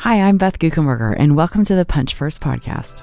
Hi, 0.00 0.22
I'm 0.22 0.38
Beth 0.38 0.58
Guckenberger, 0.58 1.14
and 1.18 1.36
welcome 1.36 1.62
to 1.66 1.74
the 1.74 1.84
Punch 1.84 2.14
First 2.14 2.40
podcast. 2.40 3.02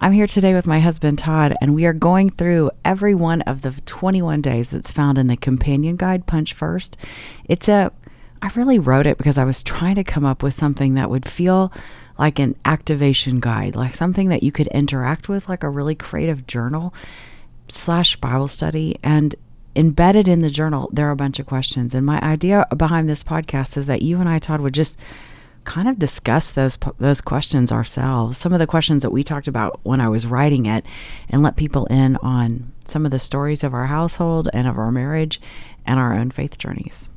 I'm 0.00 0.10
here 0.10 0.26
today 0.26 0.52
with 0.52 0.66
my 0.66 0.80
husband 0.80 1.20
Todd, 1.20 1.54
and 1.60 1.72
we 1.72 1.86
are 1.86 1.92
going 1.92 2.30
through 2.30 2.72
every 2.84 3.14
one 3.14 3.42
of 3.42 3.62
the 3.62 3.80
21 3.86 4.40
days 4.40 4.70
that's 4.70 4.90
found 4.90 5.18
in 5.18 5.28
the 5.28 5.36
companion 5.36 5.94
guide 5.94 6.26
Punch 6.26 6.52
First. 6.52 6.96
It's 7.44 7.68
a, 7.68 7.92
I 8.42 8.50
really 8.56 8.80
wrote 8.80 9.06
it 9.06 9.18
because 9.18 9.38
I 9.38 9.44
was 9.44 9.62
trying 9.62 9.94
to 9.94 10.02
come 10.02 10.24
up 10.24 10.42
with 10.42 10.54
something 10.54 10.94
that 10.94 11.10
would 11.10 11.28
feel 11.28 11.72
like 12.18 12.40
an 12.40 12.56
activation 12.64 13.38
guide, 13.38 13.76
like 13.76 13.94
something 13.94 14.30
that 14.30 14.42
you 14.42 14.50
could 14.50 14.66
interact 14.66 15.28
with, 15.28 15.48
like 15.48 15.62
a 15.62 15.70
really 15.70 15.94
creative 15.94 16.44
journal 16.48 16.92
slash 17.68 18.16
Bible 18.16 18.48
study. 18.48 18.96
And 19.00 19.36
embedded 19.76 20.28
in 20.28 20.40
the 20.40 20.50
journal, 20.50 20.88
there 20.92 21.08
are 21.08 21.12
a 21.12 21.16
bunch 21.16 21.38
of 21.38 21.46
questions. 21.46 21.94
And 21.94 22.06
my 22.06 22.20
idea 22.20 22.66
behind 22.76 23.08
this 23.08 23.22
podcast 23.22 23.76
is 23.76 23.86
that 23.86 24.02
you 24.02 24.20
and 24.20 24.28
I, 24.28 24.38
Todd, 24.38 24.60
would 24.60 24.74
just 24.74 24.98
kind 25.64 25.88
of 25.88 25.98
discuss 25.98 26.52
those 26.52 26.78
those 26.98 27.20
questions 27.20 27.72
ourselves. 27.72 28.36
Some 28.36 28.52
of 28.52 28.58
the 28.58 28.66
questions 28.66 29.02
that 29.02 29.10
we 29.10 29.22
talked 29.22 29.48
about 29.48 29.80
when 29.82 30.00
I 30.00 30.08
was 30.08 30.26
writing 30.26 30.66
it, 30.66 30.84
and 31.28 31.42
let 31.42 31.56
people 31.56 31.86
in 31.86 32.16
on 32.16 32.72
some 32.84 33.04
of 33.04 33.10
the 33.10 33.18
stories 33.18 33.64
of 33.64 33.74
our 33.74 33.86
household 33.86 34.48
and 34.52 34.68
of 34.68 34.78
our 34.78 34.92
marriage 34.92 35.40
and 35.86 35.98
our 35.98 36.12
own 36.12 36.30
faith 36.30 36.58
journeys. 36.58 37.08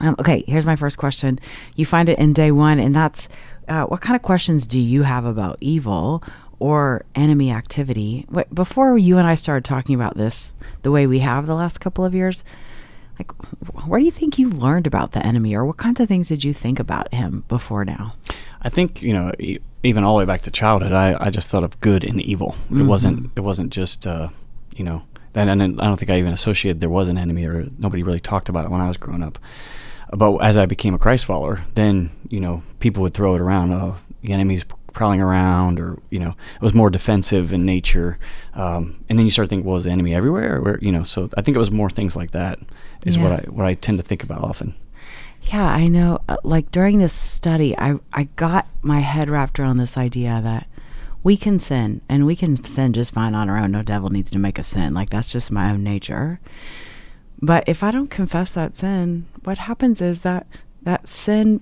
Um, 0.00 0.16
okay, 0.18 0.44
here's 0.46 0.66
my 0.66 0.76
first 0.76 0.98
question. 0.98 1.38
You 1.76 1.86
find 1.86 2.08
it 2.08 2.18
in 2.18 2.32
day 2.32 2.50
one, 2.50 2.78
and 2.78 2.94
that's 2.94 3.28
uh, 3.68 3.84
what 3.84 4.00
kind 4.00 4.16
of 4.16 4.22
questions 4.22 4.66
do 4.66 4.78
you 4.78 5.02
have 5.04 5.24
about 5.24 5.56
evil 5.60 6.22
or 6.62 7.04
enemy 7.14 7.50
activity? 7.50 8.26
Before 8.52 8.96
you 8.96 9.18
and 9.18 9.26
I 9.26 9.34
started 9.34 9.64
talking 9.64 9.94
about 9.94 10.16
this 10.16 10.52
the 10.82 10.90
way 10.90 11.06
we 11.06 11.18
have 11.18 11.46
the 11.46 11.54
last 11.54 11.78
couple 11.78 12.04
of 12.04 12.14
years, 12.14 12.44
like 13.18 13.32
where 13.86 14.00
do 14.00 14.06
you 14.06 14.10
think 14.10 14.38
you 14.38 14.48
learned 14.48 14.86
about 14.86 15.12
the 15.12 15.24
enemy 15.24 15.54
or 15.54 15.64
what 15.64 15.76
kinds 15.76 16.00
of 16.00 16.08
things 16.08 16.28
did 16.28 16.44
you 16.44 16.52
think 16.52 16.78
about 16.78 17.12
him 17.12 17.44
before 17.48 17.84
now 17.84 18.14
i 18.62 18.68
think 18.68 19.02
you 19.02 19.12
know 19.12 19.32
even 19.82 20.04
all 20.04 20.16
the 20.16 20.20
way 20.20 20.24
back 20.24 20.42
to 20.42 20.50
childhood 20.50 20.92
i, 20.92 21.16
I 21.20 21.30
just 21.30 21.48
thought 21.48 21.64
of 21.64 21.78
good 21.80 22.04
and 22.04 22.20
evil 22.22 22.56
mm-hmm. 22.64 22.82
it 22.82 22.84
wasn't 22.86 23.30
it 23.36 23.40
wasn't 23.40 23.72
just 23.72 24.06
uh, 24.06 24.28
you 24.74 24.84
know 24.84 25.02
and 25.34 25.50
i 25.62 25.84
don't 25.84 25.96
think 25.96 26.10
i 26.10 26.18
even 26.18 26.32
associated 26.32 26.80
there 26.80 26.90
was 26.90 27.08
an 27.08 27.18
enemy 27.18 27.44
or 27.44 27.68
nobody 27.78 28.02
really 28.02 28.20
talked 28.20 28.48
about 28.48 28.64
it 28.64 28.70
when 28.70 28.80
i 28.80 28.88
was 28.88 28.96
growing 28.96 29.22
up 29.22 29.38
but 30.12 30.36
as 30.38 30.56
i 30.56 30.66
became 30.66 30.94
a 30.94 30.98
christ 30.98 31.24
follower 31.24 31.60
then 31.74 32.10
you 32.28 32.40
know 32.40 32.62
people 32.80 33.02
would 33.02 33.14
throw 33.14 33.34
it 33.34 33.40
around 33.40 33.72
oh 33.72 33.96
the 34.22 34.32
enemy's 34.32 34.64
prowling 34.92 35.20
around 35.20 35.80
or 35.80 35.98
you 36.10 36.18
know 36.18 36.30
it 36.30 36.62
was 36.62 36.74
more 36.74 36.90
defensive 36.90 37.52
in 37.52 37.64
nature 37.64 38.18
um, 38.54 39.02
and 39.08 39.18
then 39.18 39.26
you 39.26 39.30
start 39.30 39.48
thinking 39.48 39.66
well 39.66 39.76
is 39.76 39.84
the 39.84 39.90
enemy 39.90 40.14
everywhere? 40.14 40.58
Or 40.58 40.78
you 40.80 40.92
know 40.92 41.02
so 41.02 41.28
i 41.36 41.42
think 41.42 41.54
it 41.54 41.58
was 41.58 41.70
more 41.70 41.90
things 41.90 42.16
like 42.16 42.32
that 42.32 42.58
is 43.04 43.16
yeah. 43.16 43.22
what 43.22 43.32
i 43.32 43.50
what 43.50 43.66
i 43.66 43.74
tend 43.74 43.98
to 43.98 44.04
think 44.04 44.22
about 44.22 44.42
often. 44.42 44.74
Yeah 45.42 45.66
i 45.66 45.88
know 45.88 46.20
uh, 46.28 46.36
like 46.44 46.70
during 46.70 46.98
this 46.98 47.12
study 47.12 47.76
i 47.78 47.94
i 48.12 48.24
got 48.36 48.66
my 48.82 49.00
head 49.00 49.28
wrapped 49.30 49.58
around 49.58 49.78
this 49.78 49.96
idea 49.96 50.40
that 50.42 50.66
we 51.24 51.36
can 51.36 51.58
sin 51.58 52.00
and 52.08 52.26
we 52.26 52.34
can 52.34 52.62
sin 52.64 52.92
just 52.92 53.14
fine 53.14 53.32
on 53.34 53.48
our 53.48 53.56
own. 53.56 53.70
No 53.70 53.82
devil 53.82 54.10
needs 54.10 54.28
to 54.32 54.40
make 54.40 54.58
us 54.58 54.66
sin. 54.66 54.92
Like 54.92 55.10
that's 55.10 55.30
just 55.30 55.52
my 55.52 55.70
own 55.70 55.84
nature. 55.84 56.40
But 57.40 57.64
if 57.68 57.82
i 57.82 57.90
don't 57.90 58.10
confess 58.10 58.52
that 58.52 58.76
sin 58.76 59.26
what 59.44 59.58
happens 59.58 60.00
is 60.00 60.20
that 60.20 60.46
that 60.82 61.08
sin 61.08 61.60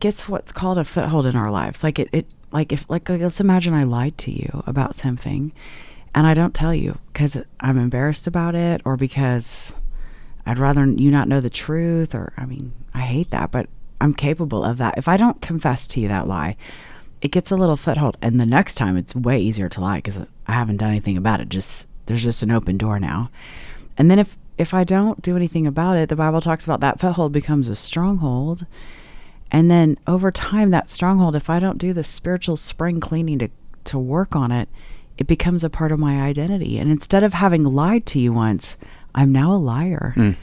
gets 0.00 0.28
what's 0.28 0.52
called 0.52 0.78
a 0.78 0.84
foothold 0.84 1.26
in 1.26 1.36
our 1.36 1.50
lives. 1.50 1.82
Like 1.82 1.98
it, 1.98 2.08
it 2.12 2.26
like 2.52 2.72
if 2.72 2.88
like, 2.88 3.08
let's 3.08 3.40
imagine 3.40 3.74
I 3.74 3.84
lied 3.84 4.18
to 4.18 4.30
you 4.30 4.62
about 4.66 4.94
something 4.94 5.52
and 6.14 6.26
I 6.26 6.34
don't 6.34 6.54
tell 6.54 6.74
you 6.74 6.98
because 7.12 7.38
I'm 7.60 7.78
embarrassed 7.78 8.26
about 8.26 8.54
it 8.54 8.80
or 8.84 8.96
because 8.96 9.74
I'd 10.46 10.58
rather 10.58 10.84
you 10.86 11.10
not 11.10 11.28
know 11.28 11.40
the 11.40 11.50
truth 11.50 12.14
or 12.14 12.32
I 12.36 12.46
mean 12.46 12.72
I 12.94 13.00
hate 13.00 13.30
that 13.30 13.50
but 13.50 13.68
I'm 14.00 14.14
capable 14.14 14.64
of 14.64 14.78
that. 14.78 14.96
If 14.96 15.08
I 15.08 15.16
don't 15.16 15.42
confess 15.42 15.86
to 15.88 16.00
you 16.00 16.08
that 16.08 16.28
lie, 16.28 16.56
it 17.20 17.32
gets 17.32 17.50
a 17.50 17.56
little 17.56 17.76
foothold 17.76 18.16
and 18.22 18.40
the 18.40 18.46
next 18.46 18.76
time 18.76 18.96
it's 18.96 19.14
way 19.14 19.38
easier 19.38 19.68
to 19.68 19.80
lie 19.80 20.00
cuz 20.00 20.18
I 20.46 20.52
haven't 20.52 20.78
done 20.78 20.90
anything 20.90 21.16
about 21.16 21.40
it. 21.40 21.48
Just 21.48 21.86
there's 22.06 22.24
just 22.24 22.42
an 22.42 22.50
open 22.50 22.78
door 22.78 22.98
now. 22.98 23.30
And 23.96 24.10
then 24.10 24.18
if 24.18 24.36
if 24.56 24.74
I 24.74 24.82
don't 24.82 25.22
do 25.22 25.36
anything 25.36 25.66
about 25.66 25.96
it, 25.96 26.08
the 26.08 26.16
Bible 26.16 26.40
talks 26.40 26.64
about 26.64 26.80
that 26.80 26.98
foothold 26.98 27.32
becomes 27.32 27.68
a 27.68 27.76
stronghold 27.76 28.66
and 29.50 29.70
then 29.70 29.98
over 30.06 30.30
time, 30.30 30.70
that 30.70 30.90
stronghold, 30.90 31.34
if 31.34 31.48
I 31.48 31.58
don't 31.58 31.78
do 31.78 31.92
the 31.92 32.02
spiritual 32.02 32.56
spring 32.56 33.00
cleaning 33.00 33.38
to, 33.38 33.48
to 33.84 33.98
work 33.98 34.36
on 34.36 34.52
it, 34.52 34.68
it 35.16 35.26
becomes 35.26 35.64
a 35.64 35.70
part 35.70 35.90
of 35.90 35.98
my 35.98 36.20
identity. 36.22 36.78
And 36.78 36.90
instead 36.90 37.24
of 37.24 37.34
having 37.34 37.64
lied 37.64 38.06
to 38.06 38.18
you 38.18 38.32
once, 38.32 38.76
I'm 39.14 39.32
now 39.32 39.52
a 39.52 39.56
liar. 39.56 40.14
Mm. 40.16 40.36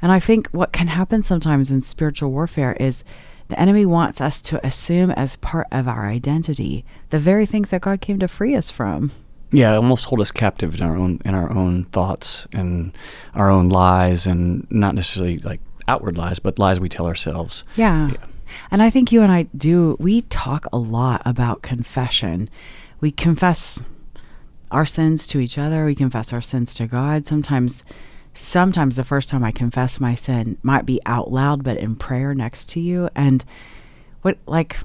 And 0.00 0.12
I 0.12 0.20
think 0.20 0.48
what 0.48 0.72
can 0.72 0.88
happen 0.88 1.22
sometimes 1.22 1.70
in 1.70 1.80
spiritual 1.80 2.30
warfare 2.30 2.74
is 2.74 3.04
the 3.48 3.58
enemy 3.60 3.84
wants 3.84 4.20
us 4.20 4.40
to 4.42 4.64
assume 4.66 5.10
as 5.10 5.36
part 5.36 5.66
of 5.70 5.88
our 5.88 6.08
identity 6.08 6.84
the 7.10 7.18
very 7.18 7.46
things 7.46 7.70
that 7.70 7.82
God 7.82 8.00
came 8.00 8.18
to 8.18 8.28
free 8.28 8.54
us 8.54 8.70
from. 8.70 9.12
Yeah, 9.50 9.76
almost 9.76 10.06
hold 10.06 10.20
us 10.20 10.30
captive 10.30 10.74
in 10.74 10.82
our 10.82 10.96
own 10.96 11.20
in 11.24 11.34
our 11.34 11.52
own 11.52 11.84
thoughts 11.84 12.46
and 12.54 12.96
our 13.34 13.50
own 13.50 13.68
lies 13.68 14.26
and 14.26 14.66
not 14.70 14.94
necessarily 14.94 15.38
like 15.38 15.60
outward 15.86 16.16
lies, 16.16 16.38
but 16.38 16.58
lies 16.58 16.80
we 16.80 16.88
tell 16.88 17.06
ourselves. 17.06 17.64
Yeah. 17.76 18.08
yeah. 18.10 18.16
And 18.70 18.82
I 18.82 18.90
think 18.90 19.12
you 19.12 19.22
and 19.22 19.32
I 19.32 19.44
do, 19.56 19.96
we 19.98 20.22
talk 20.22 20.66
a 20.72 20.78
lot 20.78 21.22
about 21.24 21.62
confession. 21.62 22.48
We 23.00 23.10
confess 23.10 23.82
our 24.70 24.86
sins 24.86 25.26
to 25.28 25.38
each 25.38 25.56
other, 25.56 25.84
we 25.84 25.94
confess 25.94 26.32
our 26.32 26.40
sins 26.40 26.74
to 26.74 26.86
God. 26.86 27.26
Sometimes, 27.26 27.84
sometimes 28.32 28.96
the 28.96 29.04
first 29.04 29.28
time 29.28 29.44
I 29.44 29.52
confess 29.52 30.00
my 30.00 30.14
sin 30.14 30.58
might 30.62 30.84
be 30.84 31.00
out 31.06 31.30
loud, 31.30 31.62
but 31.62 31.76
in 31.76 31.96
prayer 31.96 32.34
next 32.34 32.68
to 32.70 32.80
you. 32.80 33.08
And 33.14 33.44
what, 34.22 34.38
like, 34.46 34.78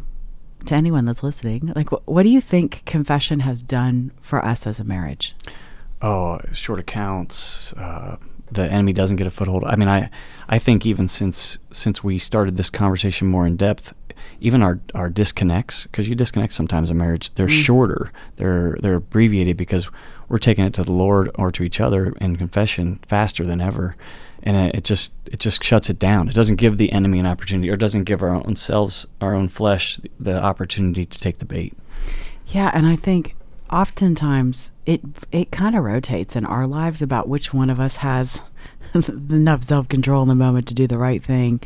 to 0.65 0.75
anyone 0.75 1.05
that's 1.05 1.23
listening, 1.23 1.73
like, 1.75 1.91
what, 1.91 2.07
what 2.07 2.23
do 2.23 2.29
you 2.29 2.41
think 2.41 2.83
confession 2.85 3.39
has 3.41 3.63
done 3.63 4.11
for 4.21 4.43
us 4.43 4.67
as 4.67 4.79
a 4.79 4.83
marriage? 4.83 5.35
Oh, 6.01 6.39
short 6.51 6.79
accounts, 6.79 7.73
uh, 7.73 8.17
the 8.51 8.63
enemy 8.63 8.93
doesn't 8.93 9.17
get 9.17 9.27
a 9.27 9.31
foothold. 9.31 9.63
I 9.65 9.75
mean, 9.75 9.87
I 9.87 10.09
I 10.47 10.59
think 10.59 10.85
even 10.85 11.07
since 11.07 11.57
since 11.71 12.03
we 12.03 12.17
started 12.17 12.57
this 12.57 12.69
conversation 12.69 13.27
more 13.27 13.45
in 13.45 13.55
depth, 13.55 13.93
even 14.39 14.61
our 14.61 14.79
our 14.95 15.09
disconnects 15.09 15.83
because 15.83 16.07
you 16.07 16.15
disconnect 16.15 16.53
sometimes 16.53 16.89
in 16.89 16.97
marriage, 16.97 17.33
they're 17.35 17.47
mm. 17.47 17.63
shorter. 17.63 18.11
They're 18.37 18.77
they're 18.81 18.95
abbreviated 18.95 19.57
because 19.57 19.89
we're 20.27 20.37
taking 20.37 20.65
it 20.65 20.73
to 20.75 20.83
the 20.83 20.91
Lord 20.91 21.31
or 21.35 21.51
to 21.51 21.63
each 21.63 21.79
other 21.79 22.13
in 22.21 22.35
confession 22.35 22.99
faster 23.07 23.45
than 23.45 23.61
ever, 23.61 23.95
and 24.43 24.55
it, 24.55 24.75
it 24.75 24.83
just 24.83 25.13
it 25.25 25.39
just 25.39 25.63
shuts 25.63 25.89
it 25.89 25.99
down. 25.99 26.29
It 26.29 26.35
doesn't 26.35 26.57
give 26.57 26.77
the 26.77 26.91
enemy 26.91 27.19
an 27.19 27.25
opportunity, 27.25 27.69
or 27.69 27.75
doesn't 27.75 28.03
give 28.03 28.21
our 28.21 28.33
own 28.33 28.55
selves, 28.55 29.05
our 29.21 29.33
own 29.33 29.49
flesh, 29.49 29.99
the 30.19 30.41
opportunity 30.41 31.05
to 31.05 31.19
take 31.19 31.39
the 31.39 31.45
bait. 31.45 31.75
Yeah, 32.47 32.71
and 32.73 32.87
I 32.87 32.95
think 32.95 33.35
oftentimes 33.71 34.71
it 34.85 35.01
it 35.31 35.51
kind 35.51 35.75
of 35.75 35.83
rotates 35.83 36.35
in 36.35 36.45
our 36.45 36.65
lives 36.65 37.01
about 37.01 37.27
which 37.27 37.53
one 37.53 37.69
of 37.69 37.79
us 37.79 37.97
has 37.97 38.41
enough 38.93 39.63
self-control 39.63 40.23
in 40.23 40.29
the 40.29 40.35
moment 40.35 40.67
to 40.67 40.73
do 40.73 40.87
the 40.87 40.97
right 40.97 41.23
thing. 41.23 41.59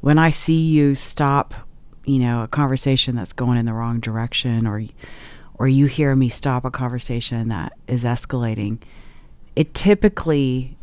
When 0.00 0.18
I 0.18 0.30
see 0.30 0.58
you 0.58 0.94
stop, 0.94 1.54
you 2.04 2.18
know, 2.18 2.42
a 2.42 2.48
conversation 2.48 3.16
that's 3.16 3.32
going 3.32 3.58
in 3.58 3.66
the 3.66 3.72
wrong 3.72 4.00
direction 4.00 4.66
or 4.66 4.82
or 5.54 5.68
you 5.68 5.86
hear 5.86 6.14
me 6.14 6.28
stop 6.28 6.64
a 6.64 6.70
conversation 6.70 7.48
that 7.48 7.72
is 7.86 8.04
escalating, 8.04 8.80
it 9.56 9.74
typically 9.74 10.76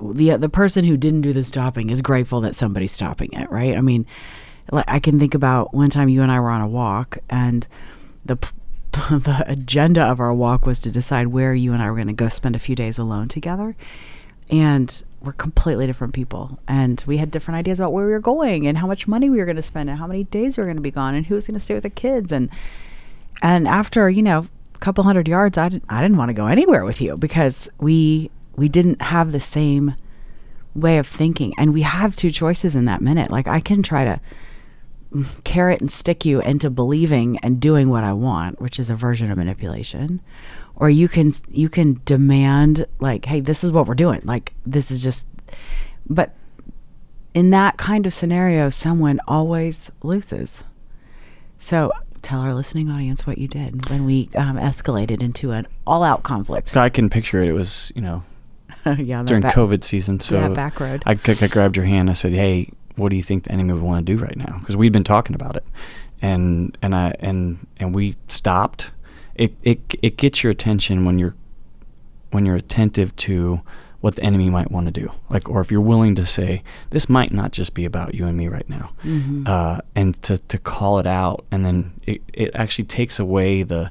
the 0.00 0.36
the 0.36 0.48
person 0.48 0.84
who 0.84 0.96
didn't 0.96 1.22
do 1.22 1.32
the 1.32 1.42
stopping 1.42 1.90
is 1.90 2.02
grateful 2.02 2.40
that 2.42 2.54
somebody's 2.54 2.92
stopping 2.92 3.32
it, 3.32 3.50
right? 3.50 3.76
I 3.76 3.80
mean, 3.80 4.06
I 4.72 5.00
can 5.00 5.18
think 5.18 5.34
about 5.34 5.74
one 5.74 5.90
time 5.90 6.08
you 6.08 6.22
and 6.22 6.30
I 6.30 6.38
were 6.40 6.50
on 6.50 6.60
a 6.60 6.68
walk 6.68 7.18
and 7.28 7.66
the 8.24 8.38
the 9.10 9.44
agenda 9.46 10.02
of 10.02 10.20
our 10.20 10.32
walk 10.32 10.66
was 10.66 10.80
to 10.80 10.90
decide 10.90 11.28
where 11.28 11.54
you 11.54 11.72
and 11.72 11.82
I 11.82 11.90
were 11.90 11.96
going 11.96 12.08
to 12.08 12.12
go 12.12 12.28
spend 12.28 12.56
a 12.56 12.58
few 12.58 12.74
days 12.74 12.98
alone 12.98 13.28
together. 13.28 13.76
And 14.50 15.04
we're 15.20 15.32
completely 15.32 15.86
different 15.86 16.14
people. 16.14 16.58
And 16.66 17.02
we 17.06 17.18
had 17.18 17.30
different 17.30 17.58
ideas 17.58 17.80
about 17.80 17.92
where 17.92 18.06
we 18.06 18.12
were 18.12 18.20
going 18.20 18.66
and 18.66 18.78
how 18.78 18.86
much 18.86 19.06
money 19.06 19.28
we 19.28 19.38
were 19.38 19.44
going 19.44 19.56
to 19.56 19.62
spend 19.62 19.88
and 19.88 19.98
how 19.98 20.06
many 20.06 20.24
days 20.24 20.56
we 20.56 20.62
were 20.62 20.66
going 20.66 20.76
to 20.76 20.82
be 20.82 20.90
gone 20.90 21.14
and 21.14 21.26
who 21.26 21.34
was 21.34 21.46
going 21.46 21.54
to 21.54 21.64
stay 21.64 21.74
with 21.74 21.82
the 21.82 21.90
kids. 21.90 22.32
And, 22.32 22.48
and 23.42 23.68
after, 23.68 24.08
you 24.08 24.22
know, 24.22 24.46
a 24.74 24.78
couple 24.78 25.04
hundred 25.04 25.28
yards, 25.28 25.58
I, 25.58 25.68
did, 25.68 25.82
I 25.88 26.00
didn't 26.00 26.16
want 26.16 26.30
to 26.30 26.34
go 26.34 26.46
anywhere 26.46 26.84
with 26.84 27.00
you 27.00 27.16
because 27.16 27.68
we, 27.78 28.30
we 28.56 28.68
didn't 28.68 29.02
have 29.02 29.32
the 29.32 29.40
same 29.40 29.94
way 30.74 30.98
of 30.98 31.06
thinking. 31.06 31.52
And 31.58 31.74
we 31.74 31.82
have 31.82 32.16
two 32.16 32.30
choices 32.30 32.74
in 32.74 32.84
that 32.86 33.02
minute. 33.02 33.30
Like 33.30 33.48
I 33.48 33.60
can 33.60 33.82
try 33.82 34.04
to, 34.04 34.20
carrot 35.44 35.80
and 35.80 35.90
stick 35.90 36.24
you 36.24 36.40
into 36.40 36.70
believing 36.70 37.38
and 37.38 37.60
doing 37.60 37.88
what 37.88 38.04
I 38.04 38.12
want, 38.12 38.60
which 38.60 38.78
is 38.78 38.90
a 38.90 38.94
version 38.94 39.30
of 39.30 39.38
manipulation. 39.38 40.20
Or 40.76 40.88
you 40.90 41.08
can 41.08 41.32
you 41.48 41.68
can 41.68 42.00
demand 42.04 42.86
like, 43.00 43.24
hey, 43.24 43.40
this 43.40 43.64
is 43.64 43.70
what 43.70 43.86
we're 43.86 43.94
doing. 43.94 44.20
Like 44.24 44.54
this 44.64 44.90
is 44.90 45.02
just 45.02 45.26
but 46.08 46.34
in 47.34 47.50
that 47.50 47.76
kind 47.76 48.06
of 48.06 48.12
scenario, 48.12 48.70
someone 48.70 49.20
always 49.26 49.90
loses. 50.02 50.64
So 51.58 51.92
tell 52.22 52.40
our 52.40 52.54
listening 52.54 52.90
audience 52.90 53.26
what 53.26 53.38
you 53.38 53.48
did 53.48 53.88
when 53.90 54.04
we 54.04 54.30
um, 54.34 54.56
escalated 54.56 55.22
into 55.22 55.52
an 55.52 55.66
all-out 55.86 56.22
conflict. 56.22 56.76
I 56.76 56.88
can 56.88 57.10
picture 57.10 57.42
it. 57.42 57.48
It 57.48 57.52
was, 57.52 57.92
you 57.94 58.02
know, 58.02 58.24
yeah, 58.96 59.22
during 59.22 59.42
back, 59.42 59.54
COVID 59.54 59.82
season. 59.84 60.20
So 60.20 60.38
yeah, 60.38 60.48
back 60.48 60.80
road. 60.80 61.02
I, 61.06 61.12
I 61.12 61.46
grabbed 61.48 61.76
your 61.76 61.86
hand. 61.86 62.10
I 62.10 62.14
said, 62.14 62.32
"Hey, 62.32 62.70
what 62.98 63.08
do 63.10 63.16
you 63.16 63.22
think 63.22 63.44
the 63.44 63.52
enemy 63.52 63.72
would 63.72 63.82
want 63.82 64.04
to 64.06 64.12
do 64.16 64.22
right 64.22 64.36
now?" 64.36 64.56
Because 64.60 64.76
we'd 64.76 64.92
been 64.92 65.04
talking 65.04 65.34
about 65.34 65.56
it, 65.56 65.64
and 66.20 66.76
and 66.82 66.94
I 66.94 67.14
and 67.20 67.58
and 67.78 67.94
we 67.94 68.16
stopped. 68.28 68.90
It 69.34 69.54
it 69.62 69.80
it 70.02 70.16
gets 70.16 70.42
your 70.42 70.50
attention 70.50 71.04
when 71.04 71.18
you're 71.18 71.34
when 72.30 72.44
you're 72.44 72.56
attentive 72.56 73.14
to 73.16 73.60
what 74.00 74.14
the 74.14 74.22
enemy 74.22 74.48
might 74.48 74.70
want 74.70 74.86
to 74.86 74.92
do, 74.92 75.10
like, 75.28 75.48
or 75.48 75.60
if 75.60 75.72
you're 75.72 75.80
willing 75.80 76.14
to 76.14 76.24
say, 76.24 76.62
"This 76.90 77.08
might 77.08 77.32
not 77.32 77.50
just 77.50 77.74
be 77.74 77.84
about 77.84 78.14
you 78.14 78.26
and 78.26 78.36
me 78.36 78.46
right 78.46 78.68
now," 78.68 78.90
Mm-hmm. 79.04 79.44
uh, 79.46 79.78
and 79.96 80.20
to 80.22 80.38
to 80.38 80.58
call 80.58 80.98
it 81.00 81.06
out, 81.06 81.44
and 81.50 81.64
then 81.64 81.92
it 82.06 82.22
it 82.32 82.50
actually 82.54 82.84
takes 82.84 83.18
away 83.18 83.64
the 83.64 83.90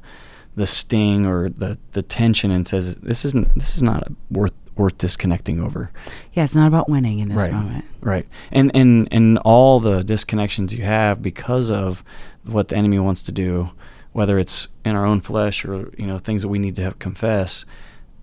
the 0.56 0.68
sting 0.68 1.26
or 1.26 1.50
the 1.50 1.78
the 1.92 2.02
tension 2.02 2.52
and 2.52 2.68
says, 2.68 2.96
"This 2.96 3.26
isn't 3.26 3.54
this 3.56 3.76
is 3.76 3.84
not 3.84 4.08
worth 4.32 4.54
worth 4.78 4.98
disconnecting 4.98 5.60
over." 5.60 5.92
yeah, 6.34 6.44
it's 6.44 6.56
not 6.56 6.68
about 6.68 6.90
winning 6.90 7.20
in 7.20 7.30
this 7.30 7.38
Right. 7.38 7.52
moment. 7.52 7.86
Right. 8.02 8.26
And 8.52 8.72
and 8.76 9.08
and 9.12 9.38
all 9.40 9.80
the 9.80 10.04
disconnections 10.04 10.72
you 10.72 10.84
have 10.84 11.22
because 11.22 11.70
of 11.70 12.04
what 12.46 12.68
the 12.70 12.76
enemy 12.78 13.00
wants 13.00 13.22
to 13.24 13.32
do, 13.32 13.70
whether 14.14 14.40
it's 14.40 14.68
in 14.86 14.96
our 14.96 15.06
own 15.06 15.22
flesh 15.22 15.66
or 15.66 15.92
you 15.98 16.08
know 16.08 16.18
things 16.18 16.42
that 16.42 16.48
we 16.50 16.60
need 16.60 16.76
to 16.76 16.82
have 16.84 17.00
confess, 17.00 17.66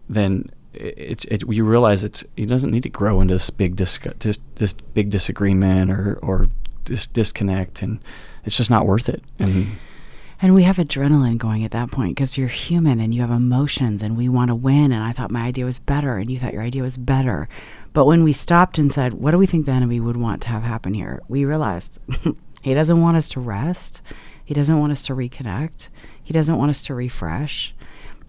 then 0.08 0.50
it's 0.72 1.24
it, 1.26 1.44
you 1.48 1.64
realize 1.64 2.02
it's 2.04 2.24
it 2.36 2.46
doesn't 2.46 2.70
need 2.70 2.82
to 2.82 2.88
grow 2.88 3.20
into 3.20 3.34
this 3.34 3.50
big 3.50 3.76
dis, 3.76 3.98
dis 4.18 4.38
this 4.56 4.72
big 4.72 5.10
disagreement 5.10 5.90
or 5.90 6.18
or 6.22 6.48
this 6.86 7.06
disconnect 7.06 7.80
and 7.82 7.98
it's 8.44 8.56
just 8.56 8.70
not 8.70 8.86
worth 8.86 9.08
it. 9.08 9.22
And 9.38 9.66
And 10.40 10.54
we 10.54 10.64
have 10.64 10.76
adrenaline 10.76 11.38
going 11.38 11.64
at 11.64 11.70
that 11.70 11.90
point 11.90 12.16
because 12.16 12.36
you're 12.36 12.48
human 12.48 13.00
and 13.00 13.14
you 13.14 13.20
have 13.20 13.30
emotions 13.30 14.02
and 14.02 14.16
we 14.16 14.28
want 14.28 14.48
to 14.48 14.54
win. 14.54 14.92
And 14.92 15.02
I 15.02 15.12
thought 15.12 15.30
my 15.30 15.42
idea 15.42 15.64
was 15.64 15.78
better 15.78 16.16
and 16.16 16.30
you 16.30 16.38
thought 16.38 16.52
your 16.52 16.62
idea 16.62 16.82
was 16.82 16.96
better. 16.96 17.48
But 17.92 18.06
when 18.06 18.24
we 18.24 18.32
stopped 18.32 18.78
and 18.78 18.90
said, 18.90 19.14
what 19.14 19.30
do 19.30 19.38
we 19.38 19.46
think 19.46 19.66
the 19.66 19.72
enemy 19.72 20.00
would 20.00 20.16
want 20.16 20.42
to 20.42 20.48
have 20.48 20.62
happen 20.62 20.94
here? 20.94 21.22
We 21.28 21.44
realized 21.44 21.98
he 22.62 22.74
doesn't 22.74 23.00
want 23.00 23.16
us 23.16 23.28
to 23.30 23.40
rest. 23.40 24.02
He 24.44 24.54
doesn't 24.54 24.78
want 24.78 24.92
us 24.92 25.04
to 25.06 25.14
reconnect. 25.14 25.88
He 26.22 26.32
doesn't 26.32 26.56
want 26.56 26.70
us 26.70 26.82
to 26.84 26.94
refresh. 26.94 27.74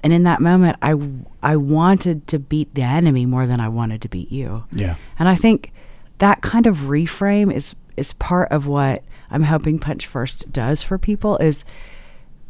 And 0.03 0.13
in 0.13 0.23
that 0.23 0.39
moment, 0.39 0.77
I, 0.81 0.95
I 1.41 1.55
wanted 1.55 2.27
to 2.27 2.37
beat 2.37 2.75
the 2.75 2.83
enemy 2.83 3.25
more 3.25 3.47
than 3.47 3.59
I 3.59 3.69
wanted 3.69 4.01
to 4.03 4.09
beat 4.09 4.31
you. 4.31 4.65
yeah. 4.71 4.95
And 5.17 5.27
I 5.27 5.35
think 5.35 5.71
that 6.19 6.41
kind 6.41 6.67
of 6.67 6.77
reframe 6.77 7.51
is 7.51 7.75
is 7.97 8.13
part 8.13 8.51
of 8.51 8.67
what 8.67 9.03
I'm 9.29 9.43
hoping 9.43 9.79
Punch 9.79 10.05
First 10.07 10.51
does 10.51 10.83
for 10.83 10.97
people 10.97 11.37
is 11.37 11.65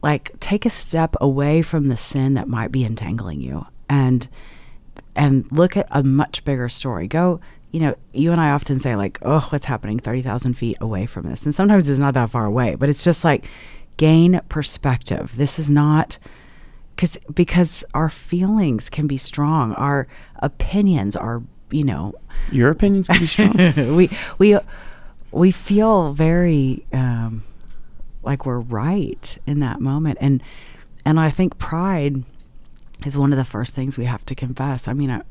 like 0.02 0.40
take 0.40 0.66
a 0.66 0.70
step 0.70 1.16
away 1.20 1.62
from 1.62 1.88
the 1.88 1.98
sin 1.98 2.36
that 2.36 2.48
might 2.48 2.72
be 2.72 2.84
entangling 2.84 3.42
you 3.42 3.66
and 3.90 4.28
and 5.16 5.46
look 5.52 5.76
at 5.78 5.88
a 5.92 6.04
much 6.04 6.44
bigger 6.46 6.70
story. 6.70 7.08
Go, 7.08 7.40
you 7.72 7.80
know, 7.80 7.96
you 8.14 8.32
and 8.32 8.40
I 8.40 8.52
often 8.52 8.80
say 8.80 8.96
like, 8.96 9.18
oh, 9.22 9.48
what's 9.50 9.66
happening 9.66 10.00
30,000 10.00 10.54
feet 10.54 10.78
away 10.80 11.06
from 11.06 11.24
this? 11.24 11.46
And 11.46 11.56
sometimes 11.56 11.90
it's 11.90 12.00
not 12.00 12.14
that 12.14 12.30
far 12.30 12.46
away, 12.46 12.76
but 12.76 12.90
it's 12.90 13.04
just 13.04 13.24
like 13.24 13.50
gain 13.98 14.42
perspective. 14.50 15.34
This 15.36 15.58
is 15.58 15.70
not 15.70 16.18
because 16.96 17.18
because 17.34 17.84
our 17.94 18.10
feelings 18.10 18.90
can 18.90 19.08
be 19.08 19.18
strong. 19.18 19.74
Our 19.74 20.08
opinions 20.38 21.16
are, 21.16 21.44
you 21.72 21.84
know, 21.84 22.14
Your 22.52 22.70
opinions 22.70 23.08
can 23.08 23.20
be 23.20 23.28
strong. 23.28 23.56
we 23.96 24.10
we 24.38 24.58
we 25.36 25.52
feel 25.52 26.14
very 26.14 26.86
um, 26.94 27.44
like 28.24 28.46
we're 28.46 28.60
right 28.60 29.38
in 29.46 29.60
that 29.60 29.80
moment, 29.82 30.18
and 30.22 30.42
and 31.06 31.20
I 31.20 31.30
think 31.30 31.58
pride 31.58 32.24
is 33.06 33.18
one 33.18 33.32
of 33.34 33.38
the 33.38 33.44
first 33.44 33.76
things 33.76 33.98
we 33.98 34.06
have 34.06 34.26
to 34.26 34.36
confess. 34.36 34.88
I 34.88 34.94
mean, 34.94 35.12
I, 35.12 35.22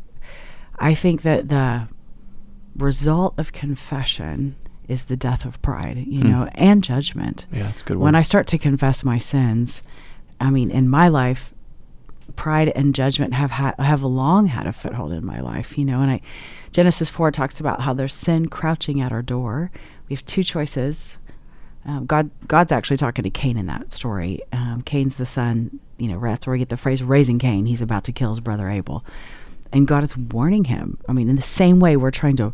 I 0.78 0.94
think 0.94 1.22
that 1.22 1.48
the 1.48 1.88
result 2.76 3.34
of 3.38 3.52
confession 3.52 4.56
is 4.88 5.06
the 5.06 5.16
death 5.16 5.44
of 5.44 5.60
pride, 5.62 6.04
you 6.06 6.20
Hmm. 6.20 6.30
know, 6.30 6.48
and 6.54 6.84
judgment. 6.84 7.46
yeah, 7.52 7.70
it's 7.70 7.82
good. 7.82 7.96
When. 7.96 8.14
I 8.14 8.22
start 8.22 8.46
to 8.48 8.58
confess 8.58 9.02
my 9.02 9.18
sins, 9.18 9.82
I 10.40 10.50
mean, 10.50 10.70
in 10.70 10.88
my 10.88 11.08
life, 11.08 11.54
pride 12.36 12.68
and 12.74 12.94
judgment 12.94 13.32
have 13.34 13.52
had 13.52 13.74
have 13.78 14.02
long 14.02 14.48
had 14.48 14.66
a 14.66 14.72
foothold 14.72 15.12
in 15.12 15.24
my 15.24 15.40
life, 15.40 15.78
you 15.78 15.84
know. 15.84 16.00
And 16.02 16.10
I, 16.10 16.20
Genesis 16.72 17.08
four 17.08 17.30
talks 17.30 17.60
about 17.60 17.80
how 17.82 17.94
there's 17.94 18.12
sin 18.14 18.48
crouching 18.48 19.00
at 19.00 19.10
our 19.12 19.22
door. 19.22 19.70
We 20.08 20.14
have 20.14 20.24
two 20.26 20.42
choices. 20.42 21.18
Um, 21.86 22.06
God, 22.06 22.30
God's 22.48 22.72
actually 22.72 22.96
talking 22.96 23.24
to 23.24 23.30
Cain 23.30 23.56
in 23.56 23.66
that 23.66 23.92
story. 23.92 24.40
Um, 24.52 24.82
Cain's 24.82 25.16
the 25.16 25.26
son, 25.26 25.80
you 25.98 26.08
know. 26.08 26.18
That's 26.18 26.46
where 26.46 26.52
we 26.52 26.58
get 26.58 26.70
the 26.70 26.76
phrase 26.76 27.02
"raising 27.02 27.38
Cain." 27.38 27.66
He's 27.66 27.82
about 27.82 28.04
to 28.04 28.12
kill 28.12 28.30
his 28.30 28.40
brother 28.40 28.70
Abel, 28.70 29.04
and 29.72 29.86
God 29.86 30.02
is 30.02 30.16
warning 30.16 30.64
him. 30.64 30.98
I 31.08 31.12
mean, 31.12 31.28
in 31.28 31.36
the 31.36 31.42
same 31.42 31.80
way, 31.80 31.96
we're 31.96 32.10
trying 32.10 32.36
to 32.36 32.52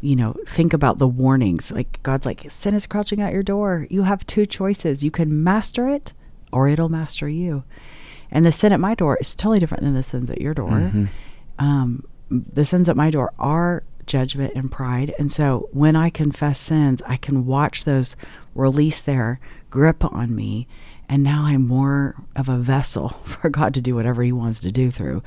you 0.00 0.14
know, 0.14 0.36
think 0.46 0.72
about 0.72 0.98
the 0.98 1.08
warnings. 1.08 1.70
Like 1.72 2.00
God's 2.02 2.26
like, 2.26 2.44
sin 2.50 2.74
is 2.74 2.86
crouching 2.86 3.20
at 3.22 3.32
your 3.32 3.42
door. 3.42 3.86
You 3.90 4.02
have 4.02 4.26
two 4.26 4.46
choices. 4.46 5.02
You 5.02 5.10
can 5.10 5.42
master 5.42 5.88
it 5.88 6.12
or 6.52 6.68
it'll 6.68 6.90
master 6.90 7.28
you. 7.28 7.64
And 8.30 8.44
the 8.44 8.52
sin 8.52 8.72
at 8.72 8.78
my 8.78 8.94
door 8.94 9.16
is 9.20 9.34
totally 9.34 9.58
different 9.58 9.82
than 9.82 9.94
the 9.94 10.02
sins 10.02 10.30
at 10.30 10.40
your 10.40 10.52
door. 10.54 10.68
Mhm. 10.68 11.08
Um, 11.58 12.04
the 12.30 12.64
sins 12.64 12.88
at 12.88 12.96
my 12.96 13.10
door 13.10 13.32
are 13.38 13.84
judgment 14.06 14.54
and 14.54 14.70
pride. 14.70 15.14
And 15.18 15.30
so 15.30 15.68
when 15.72 15.96
I 15.96 16.10
confess 16.10 16.58
sins, 16.58 17.02
I 17.06 17.16
can 17.16 17.46
watch 17.46 17.84
those 17.84 18.16
release 18.54 19.02
their 19.02 19.40
grip 19.70 20.04
on 20.04 20.34
me. 20.34 20.66
And 21.08 21.22
now 21.22 21.44
I'm 21.44 21.66
more 21.66 22.16
of 22.34 22.48
a 22.48 22.56
vessel 22.56 23.08
for 23.24 23.48
God 23.50 23.74
to 23.74 23.80
do 23.80 23.94
whatever 23.94 24.22
He 24.22 24.32
wants 24.32 24.60
to 24.60 24.72
do 24.72 24.90
through. 24.90 25.22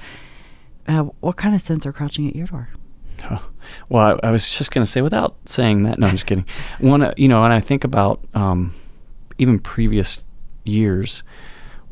Uh, 0.88 1.04
what 1.20 1.38
kind 1.38 1.54
of 1.54 1.62
sins 1.62 1.86
are 1.86 1.94
crouching 1.94 2.28
at 2.28 2.36
your 2.36 2.48
door? 2.48 2.70
Oh, 3.30 3.50
well, 3.90 4.20
I, 4.24 4.30
I 4.30 4.31
was 4.31 4.58
just 4.58 4.72
going 4.72 4.84
to 4.84 4.90
say, 4.90 5.02
without 5.02 5.36
saying 5.46 5.84
that, 5.84 6.00
no, 6.00 6.08
I'm 6.08 6.14
just 6.14 6.26
kidding. 6.26 6.46
One, 6.80 7.02
uh, 7.02 7.14
you 7.18 7.28
know, 7.28 7.44
and 7.44 7.54
I 7.54 7.60
think 7.60 7.84
about 7.84 8.22
um, 8.34 8.74
even 9.38 9.60
previous 9.60 10.24
years 10.64 11.24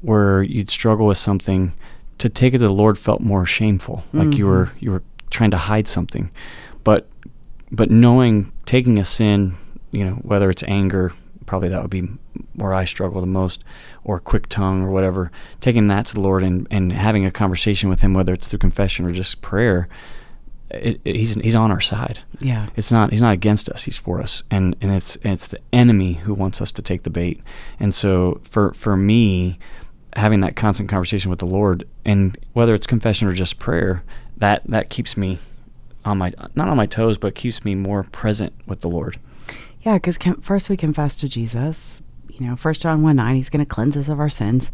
where 0.01 0.41
you'd 0.41 0.71
struggle 0.71 1.07
with 1.07 1.17
something, 1.17 1.73
to 2.19 2.29
take 2.29 2.53
it 2.53 2.59
to 2.59 2.63
the 2.63 2.73
Lord 2.73 2.97
felt 2.97 3.21
more 3.21 3.45
shameful, 3.45 4.03
like 4.13 4.35
you 4.35 4.47
were 4.47 4.71
you 4.79 4.91
were 4.91 5.03
trying 5.29 5.51
to 5.51 5.57
hide 5.57 5.87
something, 5.87 6.31
but 6.87 7.07
but 7.71 7.91
knowing 7.91 8.51
taking 8.65 8.97
a 8.97 9.03
sin, 9.05 9.55
you 9.91 10.05
know, 10.05 10.15
whether 10.31 10.49
it's 10.49 10.63
anger, 10.63 11.13
probably 11.45 11.69
that 11.69 11.81
would 11.81 11.91
be 11.91 12.07
where 12.53 12.73
I 12.73 12.85
struggle 12.85 13.19
the 13.21 13.27
most, 13.41 13.63
or 14.03 14.19
quick 14.19 14.47
tongue 14.47 14.81
or 14.83 14.89
whatever, 14.91 15.31
taking 15.59 15.87
that 15.89 16.05
to 16.07 16.13
the 16.13 16.21
Lord 16.21 16.43
and 16.43 16.65
and 16.71 16.91
having 16.93 17.25
a 17.25 17.31
conversation 17.31 17.89
with 17.89 17.99
Him, 18.01 18.13
whether 18.13 18.33
it's 18.33 18.47
through 18.47 18.59
confession 18.59 19.05
or 19.05 19.11
just 19.11 19.41
prayer 19.41 19.87
it, 20.69 20.99
it- 21.05 21.15
he's 21.15 21.35
he's 21.35 21.55
on 21.55 21.71
our 21.71 21.81
side. 21.81 22.19
Yeah. 22.39 22.67
It's 22.75 22.91
not 22.91 23.11
he's 23.11 23.21
not 23.21 23.33
against 23.33 23.69
us. 23.69 23.83
He's 23.83 23.97
for 23.97 24.21
us, 24.21 24.43
and 24.51 24.75
and 24.81 24.91
it's 24.91 25.17
it's 25.23 25.47
the 25.47 25.59
enemy 25.73 26.13
who 26.13 26.33
wants 26.33 26.61
us 26.61 26.71
to 26.73 26.81
take 26.81 27.03
the 27.03 27.09
bait. 27.09 27.41
And 27.79 27.93
so 27.93 28.39
for 28.43 28.73
for 28.73 28.95
me, 28.97 29.59
having 30.13 30.41
that 30.41 30.55
constant 30.55 30.89
conversation 30.89 31.29
with 31.29 31.39
the 31.39 31.45
Lord, 31.59 31.83
and 32.05 32.37
whether 32.53 32.73
it's 32.75 32.87
confession 32.87 33.27
or 33.27 33.33
just 33.33 33.59
prayer, 33.59 34.03
that 34.37 34.61
that 34.67 34.89
keeps 34.89 35.15
me 35.17 35.39
on 36.07 36.17
my 36.17 36.33
not 36.55 36.67
on 36.69 36.77
my 36.77 36.85
toes, 36.85 37.17
but 37.17 37.35
keeps 37.35 37.63
me 37.63 37.75
more 37.75 38.03
present 38.03 38.53
with 38.65 38.81
the 38.81 38.89
Lord. 38.89 39.19
Yeah, 39.81 39.95
because 39.95 40.17
first 40.41 40.69
we 40.69 40.77
confess 40.77 41.15
to 41.17 41.29
Jesus. 41.29 42.01
You 42.29 42.45
know, 42.45 42.55
First 42.55 42.81
John 42.81 43.01
1 43.01 43.15
9, 43.15 43.35
he's 43.35 43.49
going 43.49 43.65
to 43.65 43.65
cleanse 43.65 43.97
us 43.97 44.09
of 44.09 44.19
our 44.19 44.29
sins. 44.29 44.71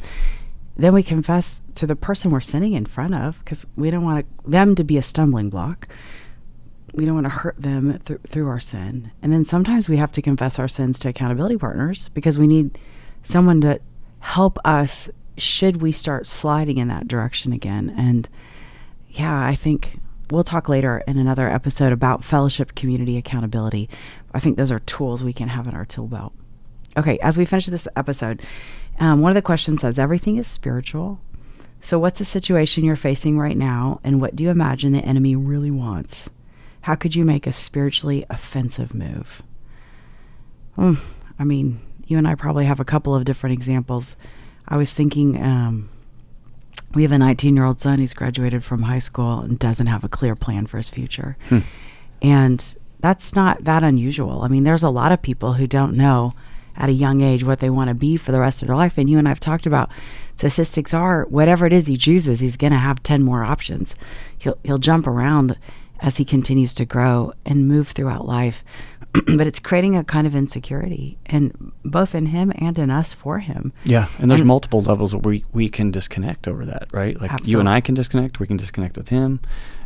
Then 0.76 0.94
we 0.94 1.04
confess 1.04 1.62
to 1.76 1.86
the 1.86 1.96
person 1.96 2.32
we're 2.32 2.40
sinning 2.40 2.74
in 2.74 2.86
front 2.86 3.14
of 3.14 3.40
because 3.40 3.66
we 3.76 3.92
don't 3.92 4.04
want 4.04 4.26
them 4.50 4.76
to 4.76 4.84
be 4.84 4.98
a 4.98 5.02
stumbling 5.02 5.50
block. 5.50 5.88
We 6.94 7.06
don't 7.06 7.14
want 7.14 7.26
to 7.26 7.30
hurt 7.30 7.56
them 7.62 7.98
th- 8.00 8.22
through 8.28 8.48
our 8.48 8.60
sin. 8.60 9.12
And 9.22 9.32
then 9.32 9.46
sometimes 9.46 9.88
we 9.88 9.98
have 9.98 10.12
to 10.14 10.22
confess 10.22 10.60
our 10.60 10.68
sins 10.68 11.00
to 11.00 11.10
accountability 11.10 11.58
partners 11.58 12.10
because 12.10 12.38
we 12.38 12.48
need 12.48 12.78
someone 13.22 13.62
to 13.62 13.80
help 14.20 14.58
us 14.66 15.10
should 15.38 15.82
we 15.82 15.92
start 15.92 16.26
sliding 16.26 16.78
in 16.78 16.88
that 16.88 17.08
direction 17.08 17.54
again. 17.54 17.94
And 17.98 18.28
yeah, 19.10 19.46
I 19.46 19.56
think 19.56 20.00
we'll 20.34 20.44
talk 20.44 20.68
later 20.68 21.04
in 21.08 21.18
another 21.18 21.48
episode 21.48 21.94
about 21.94 22.24
fellowship, 22.24 22.76
community, 22.76 23.18
accountability. 23.18 23.90
I 24.34 24.40
think 24.40 24.58
those 24.58 24.72
are 24.72 24.80
tools 24.80 25.24
we 25.24 25.32
can 25.32 25.50
have 25.50 25.68
in 25.68 25.76
our 25.76 25.86
tool 25.86 26.08
belt. 26.08 26.34
Okay, 26.98 27.20
as 27.20 27.38
we 27.38 27.46
finish 27.46 27.68
this 27.68 27.88
episode, 27.96 28.42
um, 29.00 29.22
one 29.22 29.32
of 29.32 29.36
the 29.36 29.42
questions 29.42 29.82
says 29.82 29.98
everything 29.98 30.38
is 30.38 30.48
spiritual. 30.48 31.20
So, 31.80 32.00
what's 32.00 32.20
the 32.20 32.26
situation 32.26 32.84
you're 32.84 32.96
facing 32.96 33.38
right 33.38 33.58
now, 33.58 34.00
and 34.04 34.22
what 34.22 34.36
do 34.36 34.44
you 34.44 34.50
imagine 34.50 34.92
the 34.92 35.00
enemy 35.00 35.36
really 35.36 35.72
wants? 35.72 36.30
How 36.82 36.96
could 36.96 37.16
you 37.16 37.26
make 37.26 37.46
a 37.46 37.52
spiritually 37.52 38.26
offensive 38.30 38.94
move? 38.94 39.42
Hmm, 40.76 40.96
I 41.38 41.44
mean, 41.44 41.82
you 42.06 42.18
and 42.18 42.28
I 42.28 42.36
probably 42.36 42.66
have 42.66 42.80
a 42.80 42.86
couple 42.86 43.14
of 43.14 43.26
different 43.26 43.54
examples. 43.54 44.16
I 44.68 44.78
was 44.78 44.94
thinking 44.94 45.42
um, 45.42 45.90
we 46.94 47.04
have 47.04 47.12
a 47.12 47.18
19 47.18 47.56
year 47.56 47.66
old 47.66 47.82
son 47.82 48.00
who's 48.00 48.14
graduated 48.14 48.64
from 48.64 48.84
high 48.84 49.00
school 49.00 49.40
and 49.40 49.58
doesn't 49.60 49.88
have 49.88 50.04
a 50.04 50.10
clear 50.10 50.36
plan 50.36 50.66
for 50.68 50.78
his 50.78 50.90
future. 50.90 51.38
Hmm. 51.50 51.60
And 52.22 52.76
that's 53.00 53.36
not 53.36 53.66
that 53.66 53.84
unusual. 53.84 54.44
I 54.44 54.48
mean, 54.48 54.64
there's 54.64 54.84
a 54.84 54.90
lot 54.90 55.12
of 55.12 55.22
people 55.22 55.54
who 55.54 55.68
don't 55.68 55.96
know 55.96 56.34
at 56.76 56.90
a 56.90 56.94
young 56.94 57.22
age 57.22 57.44
what 57.44 57.60
they 57.60 57.70
want 57.70 57.90
to 57.90 57.94
be 57.94 58.18
for 58.18 58.32
the 58.32 58.40
rest 58.40 58.62
of 58.62 58.68
their 58.68 58.78
life. 58.78 58.98
And 58.98 59.10
you 59.10 59.18
and 59.18 59.28
I 59.28 59.32
have 59.32 59.40
talked 59.40 59.66
about 59.66 59.90
statistics 60.36 60.94
are 60.94 61.26
whatever 61.26 61.66
it 61.66 61.74
is 61.74 61.88
he 61.88 61.98
chooses, 61.98 62.40
he's 62.40 62.58
going 62.58 62.74
to 62.74 62.80
have 62.80 63.04
10 63.04 63.22
more 63.24 63.44
options. 63.44 63.96
He'll, 64.38 64.58
he'll 64.64 64.78
jump 64.78 65.06
around 65.06 65.58
as 66.04 66.18
he 66.18 66.26
continues 66.26 66.76
to 66.76 66.86
grow 66.86 67.34
and 67.46 67.68
move 67.68 67.90
throughout 67.90 68.28
life. 68.28 68.64
but 69.38 69.46
it's 69.46 69.60
creating 69.60 69.96
a 69.96 70.04
kind 70.04 70.26
of 70.26 70.34
insecurity 70.34 71.20
and 71.28 71.72
both 71.86 72.16
in 72.16 72.28
him 72.28 72.52
and 72.56 72.80
in 72.80 72.90
us 72.90 73.14
for 73.14 73.40
him. 73.40 73.72
Yeah, 73.84 74.08
and 74.18 74.30
there's 74.30 74.42
and, 74.42 74.48
multiple 74.48 74.82
levels 74.82 75.14
where 75.14 75.22
we 75.22 75.46
we 75.54 75.70
can 75.70 75.92
disconnect 75.92 76.48
over 76.48 76.66
that, 76.66 76.88
right? 76.92 77.20
Like 77.22 77.32
absolutely. 77.32 77.52
you 77.52 77.60
and 77.60 77.70
I 77.70 77.80
can 77.80 77.94
disconnect, 77.94 78.40
we 78.40 78.48
can 78.48 78.58
disconnect 78.58 78.98
with 78.98 79.10
him 79.10 79.40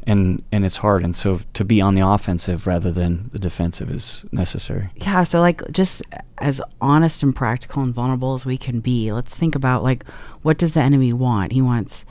and 0.07 0.41
and 0.53 0.65
it's 0.65 0.77
hard 0.77 1.03
and 1.03 1.15
so 1.15 1.41
to 1.53 1.65
be 1.65 1.81
on 1.81 1.93
the 1.93 2.07
offensive 2.07 2.65
rather 2.65 2.91
than 2.91 3.29
the 3.33 3.39
defensive 3.39 3.91
is 3.91 4.25
necessary. 4.31 4.89
Yeah, 4.95 5.23
so 5.23 5.41
like 5.41 5.61
just 5.71 6.01
as 6.37 6.61
honest 6.79 7.21
and 7.21 7.35
practical 7.35 7.83
and 7.83 7.93
vulnerable 7.93 8.33
as 8.33 8.45
we 8.45 8.57
can 8.57 8.79
be, 8.79 9.11
let's 9.11 9.35
think 9.35 9.53
about 9.53 9.83
like 9.83 10.05
what 10.41 10.57
does 10.57 10.73
the 10.73 10.81
enemy 10.81 11.11
want? 11.11 11.51
He 11.51 11.61
wants 11.61 12.05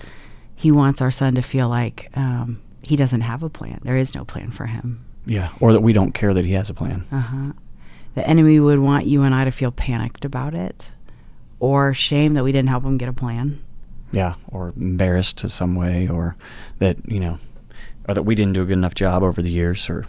he 0.55 0.71
wants 0.71 1.01
our 1.01 1.11
son 1.11 1.35
to 1.35 1.43
feel 1.43 1.71
like 1.71 2.11
um, 2.15 2.61
he 2.87 2.97
doesn't 2.97 3.23
have 3.23 3.43
a 3.43 3.51
plan. 3.51 3.81
There 3.83 3.97
is 3.97 4.15
no 4.15 4.25
plan 4.25 4.51
for 4.51 4.67
him 4.67 5.05
yeah, 5.27 5.51
or 5.61 5.73
that 5.73 5.81
we 5.81 5.93
don't 5.93 6.13
care 6.13 6.33
that 6.33 6.45
he 6.45 6.53
has 6.53 6.71
a 6.71 6.75
plan. 6.75 7.05
Uh-huh. 7.11 7.53
The 8.15 8.27
enemy 8.27 8.61
would 8.61 8.79
want 8.79 9.07
you 9.07 9.25
and 9.25 9.35
I 9.35 9.45
to 9.45 9.51
feel 9.51 9.73
panicked 9.73 10.25
about 10.25 10.55
it 10.55 10.93
or 11.59 11.93
shame 11.93 12.35
that 12.35 12.45
we 12.45 12.53
didn't 12.53 12.69
help 12.69 12.85
him 12.85 12.97
get 12.97 13.09
a 13.09 13.13
plan. 13.13 13.63
Yeah, 14.13 14.37
or 14.49 14.73
embarrassed 14.77 15.39
to 15.39 15.49
some 15.49 15.75
way 15.75 16.09
or 16.09 16.37
that, 16.79 16.97
you 17.11 17.19
know, 17.19 17.39
or 18.09 18.15
that 18.15 18.23
we 18.23 18.37
didn't 18.37 18.53
do 18.53 18.63
a 18.63 18.65
good 18.65 18.75
enough 18.75 18.95
job 18.95 19.23
over 19.23 19.43
the 19.43 19.51
years 19.51 19.91
or 19.91 20.07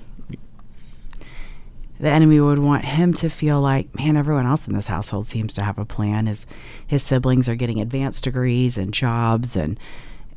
the 2.00 2.10
enemy 2.10 2.39
would 2.39 2.60
want 2.60 2.86
him 2.86 3.12
to 3.15 3.27
feel 3.27 3.60
like, 3.60 3.96
man, 3.96 4.15
everyone 4.15 4.46
else 4.46 4.67
in 4.67 4.75
this 4.75 4.86
household 4.86 5.25
seems 5.25 5.51
to 5.55 5.63
have 5.63 5.79
a 5.79 5.86
plan. 5.86 6.27
His 6.27 6.46
his 6.86 7.01
siblings 7.01 7.50
are 7.50 7.55
getting 7.55 7.81
advanced 7.81 8.24
degrees 8.24 8.77
and 8.77 8.93
jobs, 8.93 9.57
and 9.57 9.79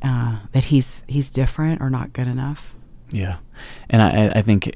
uh, 0.01 0.39
that 0.51 0.65
he's 0.65 1.03
he's 1.07 1.29
different 1.29 1.81
or 1.81 1.89
not 1.89 2.13
good 2.13 2.27
enough. 2.27 2.75
Yeah, 3.11 3.37
and 3.89 4.01
I, 4.01 4.39
I 4.39 4.41
think, 4.41 4.75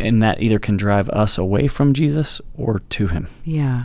and 0.00 0.22
that 0.22 0.42
either 0.42 0.58
can 0.58 0.76
drive 0.76 1.08
us 1.10 1.38
away 1.38 1.68
from 1.68 1.92
Jesus 1.92 2.40
or 2.56 2.80
to 2.90 3.08
Him. 3.08 3.28
Yeah. 3.44 3.84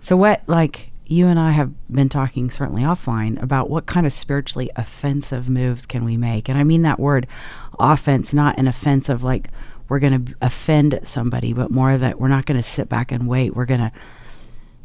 So 0.00 0.16
what, 0.16 0.46
like 0.46 0.90
you 1.06 1.28
and 1.28 1.38
I 1.38 1.52
have 1.52 1.72
been 1.90 2.08
talking 2.08 2.50
certainly 2.50 2.82
offline 2.82 3.42
about 3.42 3.70
what 3.70 3.86
kind 3.86 4.06
of 4.06 4.12
spiritually 4.12 4.70
offensive 4.76 5.48
moves 5.48 5.86
can 5.86 6.04
we 6.04 6.16
make, 6.16 6.48
and 6.48 6.58
I 6.58 6.64
mean 6.64 6.82
that 6.82 7.00
word, 7.00 7.26
offense, 7.78 8.34
not 8.34 8.58
an 8.58 8.68
offensive 8.68 9.22
like 9.22 9.48
we're 9.88 9.98
going 9.98 10.24
to 10.24 10.34
offend 10.40 11.00
somebody, 11.04 11.52
but 11.52 11.70
more 11.70 11.98
that 11.98 12.18
we're 12.18 12.28
not 12.28 12.46
going 12.46 12.56
to 12.56 12.62
sit 12.62 12.88
back 12.88 13.12
and 13.12 13.28
wait. 13.28 13.54
We're 13.54 13.66
going 13.66 13.80
to 13.80 13.92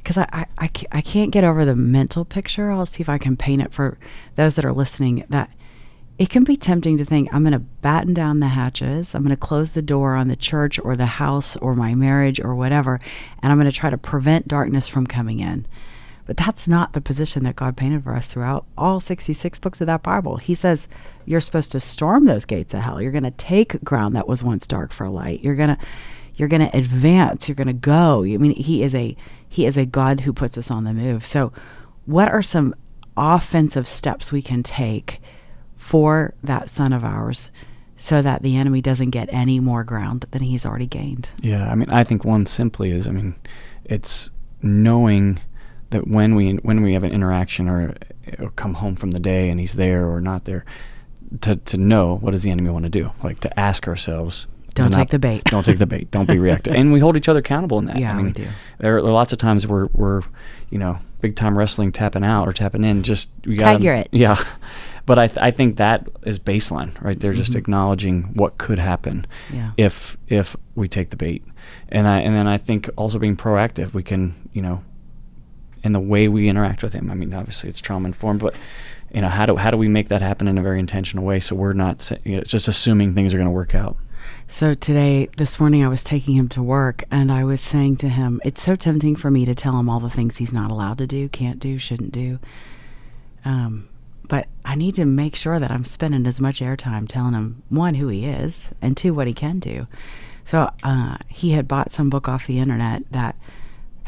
because 0.10 0.26
I, 0.32 0.48
I, 0.58 0.66
I, 0.66 0.72
I 0.92 1.02
can't 1.02 1.30
get 1.30 1.44
over 1.44 1.66
the 1.66 1.76
mental 1.76 2.26
picture. 2.26 2.72
I'll 2.72 2.88
see 2.88 3.02
if 3.02 3.10
I 3.10 3.20
can 3.20 3.38
paint 3.38 3.62
it 3.62 3.72
for 3.72 4.00
those 4.38 4.56
that 4.56 4.66
are 4.66 4.74
listening. 4.74 5.24
That 5.30 5.52
it 6.18 6.32
can 6.32 6.44
be 6.44 6.58
tempting 6.58 6.98
to 6.98 7.06
think 7.06 7.32
I'm 7.32 7.44
going 7.44 7.54
to 7.54 7.60
batten 7.60 8.16
down 8.16 8.40
the 8.40 8.48
hatches, 8.48 9.14
I'm 9.14 9.22
going 9.22 9.36
to 9.36 9.38
close 9.40 9.74
the 9.74 9.84
door 9.84 10.16
on 10.16 10.28
the 10.28 10.36
church 10.36 10.80
or 10.80 10.96
the 10.96 11.06
house 11.06 11.56
or 11.58 11.76
my 11.76 11.94
marriage 11.94 12.40
or 12.40 12.56
whatever, 12.56 13.00
and 13.44 13.52
I'm 13.52 13.60
going 13.60 13.70
to 13.70 13.76
try 13.76 13.92
to 13.92 14.00
prevent 14.00 14.48
darkness 14.48 14.88
from 14.88 15.06
coming 15.06 15.42
in. 15.42 15.68
But 16.26 16.38
that's 16.38 16.68
not 16.68 16.94
the 16.94 17.02
position 17.02 17.44
that 17.44 17.56
God 17.56 17.78
painted 17.78 18.04
for 18.04 18.16
us 18.16 18.26
throughout 18.26 18.66
all 18.76 19.00
66 19.00 19.60
books 19.60 19.80
of 19.80 19.86
that 19.86 20.02
Bible. 20.02 20.38
He 20.38 20.56
says 20.56 20.88
you're 21.26 21.40
supposed 21.40 21.72
to 21.74 21.80
storm 21.80 22.26
those 22.26 22.46
gates 22.46 22.74
of 22.74 22.82
hell. 22.82 23.00
You're 23.00 23.12
going 23.12 23.24
to 23.26 23.32
take 23.32 23.84
ground 23.84 24.16
that 24.16 24.28
was 24.28 24.44
once 24.44 24.66
dark 24.66 24.92
for 24.92 25.08
light. 25.08 25.42
You're 25.42 25.56
going 25.56 25.76
to 25.76 25.78
you're 26.40 26.48
going 26.48 26.68
to 26.68 26.78
advance. 26.78 27.48
You're 27.48 27.56
going 27.56 27.68
to 27.68 27.74
go. 27.74 28.24
I 28.24 28.38
mean, 28.38 28.56
he 28.56 28.82
is 28.82 28.96
a 28.96 29.16
he 29.48 29.66
is 29.66 29.78
a 29.78 29.86
God 29.86 30.22
who 30.22 30.34
puts 30.34 30.58
us 30.58 30.72
on 30.72 30.86
the 30.86 30.94
move. 30.94 31.26
So, 31.26 31.52
what 32.06 32.30
are 32.30 32.42
some 32.42 32.74
offensive 33.18 33.88
steps 33.88 34.32
we 34.32 34.42
can 34.42 34.64
take 34.64 35.22
for 35.76 36.34
that 36.44 36.70
son 36.70 36.94
of 36.94 37.04
ours 37.04 37.52
so 37.98 38.22
that 38.22 38.42
the 38.42 38.56
enemy 38.56 38.82
doesn't 38.82 39.10
get 39.10 39.28
any 39.32 39.60
more 39.60 39.84
ground 39.84 40.26
than 40.32 40.42
he's 40.42 40.66
already 40.66 40.88
gained. 40.88 41.30
Yeah, 41.42 41.70
I 41.70 41.76
mean, 41.76 41.90
I 41.90 42.04
think 42.06 42.24
one 42.24 42.46
simply 42.46 42.92
is, 42.92 43.08
I 43.08 43.12
mean, 43.12 43.36
it's 43.84 44.30
knowing 44.62 45.40
that 45.90 46.08
when 46.08 46.36
we 46.36 46.54
when 46.54 46.82
we 46.82 46.94
have 46.94 47.04
an 47.04 47.12
interaction 47.12 47.68
or, 47.68 47.96
or 48.40 48.52
come 48.52 48.76
home 48.76 48.96
from 48.96 49.12
the 49.12 49.20
day 49.20 49.50
and 49.50 49.60
he's 49.60 49.74
there 49.74 50.08
or 50.08 50.22
not 50.22 50.46
there, 50.46 50.64
to 51.42 51.58
to 51.58 51.78
know 51.78 52.16
what 52.18 52.32
does 52.32 52.44
the 52.44 52.52
enemy 52.52 52.70
want 52.70 52.84
to 52.84 52.90
do, 52.90 53.12
like 53.24 53.40
to 53.42 53.60
ask 53.60 53.88
ourselves. 53.88 54.48
Don't 54.74 54.92
take 54.92 54.98
not, 54.98 55.10
the 55.10 55.20
bait. 55.20 55.44
don't 55.46 55.66
take 55.66 55.78
the 55.78 55.86
bait. 55.86 56.12
Don't 56.12 56.28
be 56.28 56.38
reactive. 56.40 56.76
and 56.76 56.92
we 56.92 57.00
hold 57.00 57.18
each 57.18 57.28
other 57.28 57.40
accountable 57.40 57.80
in 57.80 57.86
that. 57.86 57.98
Yeah, 57.98 58.12
I 58.12 58.16
mean, 58.16 58.26
we 58.28 58.32
do. 58.32 58.48
There 58.80 58.98
are, 58.98 59.02
lots 59.02 59.34
of 59.34 59.40
times 59.40 59.66
where 59.68 59.88
we're, 59.88 60.22
you 60.70 60.78
know, 60.78 61.00
big 61.22 61.36
time 61.36 61.58
wrestling 61.58 61.92
tapping 61.92 62.24
out 62.24 62.48
or 62.48 62.54
tapping 62.54 62.84
in. 62.84 63.04
Just 63.04 63.30
we 63.46 63.56
got 63.56 63.74
Tiger 63.74 63.94
it. 63.94 64.10
Yeah, 64.12 64.42
but 65.06 65.20
I, 65.20 65.28
th- 65.28 65.40
I 65.40 65.52
think 65.52 65.78
that 65.78 66.08
is 66.24 66.40
baseline, 66.40 67.00
right? 67.02 67.20
They're 67.20 67.34
just 67.34 67.52
mm-hmm. 67.52 67.60
acknowledging 67.60 68.24
what 68.36 68.58
could 68.58 68.80
happen 68.80 69.28
yeah. 69.52 69.72
if 69.78 70.18
if 70.28 70.56
we 70.76 70.88
take 70.88 71.10
the 71.10 71.18
bait, 71.18 71.44
and 71.90 72.08
I 72.08 72.20
and 72.20 72.36
then 72.36 72.48
I 72.48 72.58
think 72.58 72.90
also 72.96 73.20
being 73.20 73.38
proactive. 73.38 73.94
We 73.94 74.04
can 74.04 74.36
you 74.54 74.62
know, 74.62 74.84
in 75.84 75.94
the 75.94 76.00
way 76.00 76.28
we 76.28 76.48
interact 76.48 76.84
with 76.84 76.94
him. 76.94 77.10
I 77.10 77.16
mean, 77.16 77.34
obviously 77.34 77.70
it's 77.70 77.80
trauma 77.80 78.08
informed, 78.08 78.40
but 78.40 78.56
you 79.14 79.22
know, 79.22 79.30
how 79.30 79.46
do 79.46 79.56
how 79.56 79.72
do 79.72 79.78
we 79.78 79.88
make 79.88 80.10
that 80.10 80.22
happen 80.22 80.48
in 80.48 80.58
a 80.58 80.62
very 80.62 80.80
intentional 80.80 81.26
way 81.26 81.40
so 81.40 81.56
we're 81.56 81.74
not 81.74 82.12
you 82.24 82.38
know, 82.38 82.44
just 82.44 82.68
assuming 82.68 83.16
things 83.16 83.34
are 83.34 83.38
going 83.38 83.48
to 83.48 83.52
work 83.52 83.76
out. 83.76 83.98
So 84.48 84.74
today, 84.74 85.30
this 85.38 85.60
morning, 85.60 85.84
I 85.84 85.88
was 85.88 86.04
taking 86.04 86.36
him 86.36 86.50
to 86.50 86.64
work 86.64 87.04
and 87.12 87.32
I 87.32 87.44
was 87.44 87.62
saying 87.62 87.98
to 87.98 88.10
him, 88.10 88.42
it's 88.44 88.62
so 88.62 88.76
tempting 88.76 89.16
for 89.16 89.30
me 89.30 89.46
to 89.46 89.56
tell 89.56 89.80
him 89.80 89.90
all 89.90 90.00
the 90.00 90.10
things 90.10 90.38
he's 90.38 90.54
not 90.54 90.72
allowed 90.72 90.98
to 91.00 91.08
do, 91.08 91.30
can't 91.30 91.60
do, 91.60 91.78
shouldn't 91.78 92.12
do. 92.12 92.40
Um, 93.46 93.90
but 94.28 94.48
I 94.64 94.76
need 94.76 94.96
to 94.96 95.06
make 95.06 95.36
sure 95.36 95.60
that 95.60 95.72
I'm 95.72 95.86
spending 95.86 96.26
as 96.28 96.40
much 96.40 96.60
airtime 96.60 97.08
telling 97.08 97.34
him 97.34 97.64
one 97.70 97.96
who 97.96 98.08
he 98.08 98.26
is 98.26 98.74
and 98.82 98.96
two 98.96 99.14
what 99.14 99.28
he 99.28 99.34
can 99.34 99.60
do. 99.60 99.88
So 100.44 100.72
uh, 100.84 101.18
he 101.28 101.52
had 101.52 101.68
bought 101.68 101.92
some 101.92 102.10
book 102.10 102.28
off 102.28 102.48
the 102.48 102.60
internet 102.60 103.04
that 103.12 103.36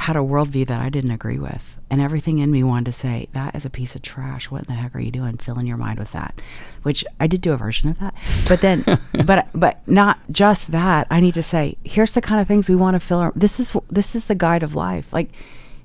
had 0.02 0.16
a 0.16 0.20
worldview 0.20 0.66
that 0.68 0.82
I 0.82 0.90
didn't 0.90 1.12
agree 1.12 1.38
with, 1.38 1.78
and 1.90 2.02
everything 2.02 2.40
in 2.40 2.50
me 2.50 2.64
wanted 2.64 2.86
to 2.86 2.92
say 2.92 3.28
that 3.34 3.56
is 3.56 3.66
a 3.66 3.70
piece 3.70 3.96
of 3.96 4.02
trash. 4.02 4.50
What 4.50 4.62
in 4.62 4.68
the 4.68 4.74
heck 4.74 4.96
are 4.96 5.00
you 5.00 5.12
doing, 5.12 5.38
filling 5.38 5.68
your 5.68 5.78
mind 5.78 6.00
with 6.00 6.12
that? 6.12 6.42
Which 6.82 7.06
I 7.20 7.28
did 7.28 7.42
do 7.42 7.54
a 7.54 7.58
version 7.58 7.90
of 7.90 8.00
that, 8.00 8.16
but 8.50 8.62
then, 8.62 8.84
but 9.26 9.48
but 9.54 9.88
not 9.88 10.20
just 10.32 10.72
that. 10.72 11.06
I 11.12 11.20
need 11.20 11.36
to 11.36 11.44
say 11.44 11.78
here's 11.84 12.14
the 12.14 12.22
kind 12.22 12.42
of 12.42 12.48
things 12.48 12.68
we 12.68 12.76
want 12.76 12.96
to 12.96 13.00
fill. 13.00 13.20
Our, 13.20 13.32
this 13.36 13.60
is 13.60 13.76
this 13.90 14.16
is 14.16 14.26
the 14.26 14.36
guide 14.36 14.64
of 14.64 14.76
life, 14.76 15.14
like 15.14 15.30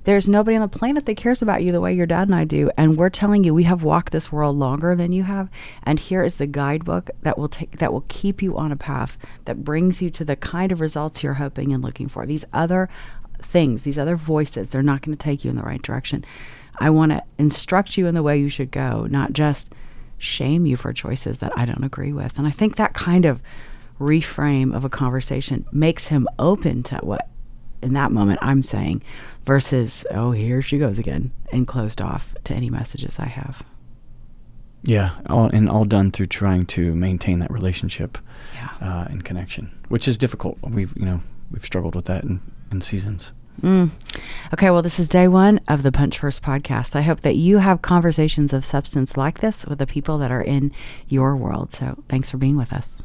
there's 0.07 0.29
nobody 0.29 0.55
on 0.55 0.61
the 0.61 0.69
planet 0.69 1.05
that 1.05 1.17
cares 1.17 1.41
about 1.41 1.63
you 1.63 1.73
the 1.73 1.81
way 1.81 1.93
your 1.93 2.05
dad 2.05 2.29
and 2.29 2.35
I 2.35 2.45
do. 2.45 2.71
And 2.77 2.95
we're 2.95 3.09
telling 3.09 3.43
you 3.43 3.53
we 3.53 3.63
have 3.63 3.83
walked 3.83 4.13
this 4.13 4.31
world 4.31 4.55
longer 4.55 4.95
than 4.95 5.11
you 5.11 5.23
have. 5.23 5.49
And 5.83 5.99
here 5.99 6.23
is 6.23 6.35
the 6.35 6.47
guidebook 6.47 7.09
that 7.23 7.37
will 7.37 7.49
take 7.49 7.79
that 7.79 7.91
will 7.91 8.05
keep 8.07 8.41
you 8.41 8.57
on 8.57 8.71
a 8.71 8.77
path 8.77 9.17
that 9.43 9.65
brings 9.65 10.01
you 10.01 10.09
to 10.11 10.23
the 10.23 10.37
kind 10.37 10.71
of 10.71 10.79
results 10.79 11.23
you're 11.23 11.33
hoping 11.33 11.73
and 11.73 11.83
looking 11.83 12.07
for. 12.07 12.25
These 12.25 12.45
other 12.53 12.87
things, 13.41 13.83
these 13.83 13.99
other 13.99 14.15
voices, 14.15 14.69
they're 14.69 14.83
not 14.83 15.01
going 15.01 15.15
to 15.15 15.23
take 15.23 15.43
you 15.43 15.49
in 15.49 15.55
the 15.55 15.63
right 15.63 15.81
direction. 15.81 16.25
I 16.79 16.89
want 16.89 17.11
to 17.11 17.23
instruct 17.37 17.97
you 17.97 18.07
in 18.07 18.15
the 18.15 18.23
way 18.23 18.37
you 18.37 18.49
should 18.49 18.71
go, 18.71 19.07
not 19.09 19.33
just 19.33 19.73
shame 20.17 20.65
you 20.65 20.77
for 20.77 20.93
choices 20.93 21.39
that 21.39 21.51
I 21.55 21.65
don't 21.65 21.83
agree 21.83 22.13
with. 22.13 22.37
And 22.37 22.47
I 22.47 22.51
think 22.51 22.75
that 22.75 22.93
kind 22.93 23.25
of 23.25 23.41
reframe 23.99 24.75
of 24.75 24.85
a 24.85 24.89
conversation 24.89 25.65
makes 25.71 26.07
him 26.07 26.27
open 26.37 26.83
to 26.83 26.97
what 26.97 27.27
in 27.81 27.93
that 27.93 28.11
moment 28.11 28.39
I'm 28.41 28.63
saying 28.63 29.03
versus, 29.45 30.05
oh, 30.11 30.31
here 30.31 30.61
she 30.61 30.77
goes 30.77 30.99
again, 30.99 31.31
and 31.51 31.67
closed 31.67 32.01
off 32.01 32.35
to 32.45 32.53
any 32.53 32.69
messages 32.69 33.19
I 33.19 33.25
have. 33.25 33.63
Yeah, 34.83 35.11
all, 35.27 35.49
and 35.49 35.69
all 35.69 35.85
done 35.85 36.11
through 36.11 36.27
trying 36.27 36.65
to 36.67 36.95
maintain 36.95 37.39
that 37.39 37.51
relationship 37.51 38.17
yeah. 38.53 38.69
uh, 38.81 39.07
and 39.09 39.23
connection, 39.23 39.71
which 39.89 40.07
is 40.07 40.17
difficult. 40.17 40.57
We've 40.61 40.95
you 40.95 41.05
know 41.05 41.21
we've 41.51 41.65
struggled 41.65 41.95
with 41.95 42.05
that 42.05 42.23
in, 42.23 42.41
in 42.71 42.81
seasons. 42.81 43.33
Mm. 43.61 43.89
Okay, 44.53 44.69
well, 44.69 44.83
this 44.83 44.99
is 44.99 45.09
day 45.09 45.27
one 45.27 45.59
of 45.67 45.81
the 45.81 45.91
Punch 45.91 46.19
First 46.19 46.43
podcast. 46.43 46.95
I 46.95 47.01
hope 47.01 47.21
that 47.21 47.35
you 47.35 47.57
have 47.57 47.81
conversations 47.81 48.53
of 48.53 48.63
substance 48.63 49.17
like 49.17 49.39
this 49.39 49.65
with 49.65 49.79
the 49.79 49.87
people 49.87 50.19
that 50.19 50.31
are 50.31 50.41
in 50.41 50.71
your 51.07 51.35
world. 51.35 51.71
So 51.71 52.03
thanks 52.07 52.29
for 52.29 52.37
being 52.37 52.57
with 52.57 52.71
us. 52.71 53.03